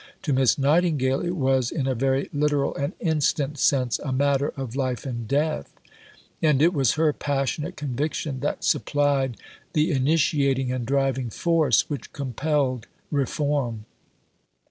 To 0.23 0.33
Miss 0.33 0.57
Nightingale 0.57 1.21
it 1.23 1.35
was, 1.35 1.69
in 1.69 1.85
a 1.85 1.93
very 1.93 2.27
literal 2.33 2.75
and 2.75 2.93
instant 3.01 3.59
sense, 3.59 3.99
a 3.99 4.11
matter 4.11 4.49
of 4.57 4.75
life 4.75 5.05
and 5.05 5.27
death; 5.27 5.75
and 6.41 6.59
it 6.59 6.73
was 6.73 6.93
her 6.93 7.13
passionate 7.13 7.77
conviction 7.77 8.39
that 8.39 8.63
supplied 8.63 9.37
the 9.73 9.91
initiating 9.91 10.71
and 10.71 10.87
driving 10.87 11.29
force 11.29 11.87
which 11.87 12.11
compelled 12.13 12.87
reform. 13.11 13.85